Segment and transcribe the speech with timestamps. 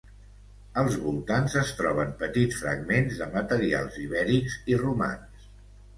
[0.83, 5.51] Als voltants es troben petits fragments de materials ibèrics i romans.